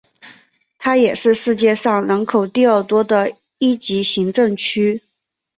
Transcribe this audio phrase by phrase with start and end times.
[0.79, 5.03] 它也是世界上人口第二多的一级行政区。